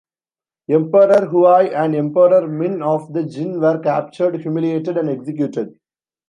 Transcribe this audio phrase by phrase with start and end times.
[0.67, 5.75] Emperor Huai and Emperor Min of the Jin were captured, humiliated and executed.